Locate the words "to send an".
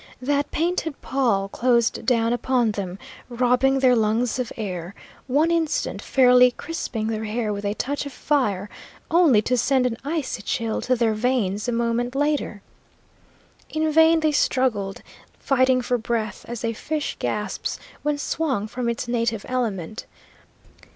9.43-9.97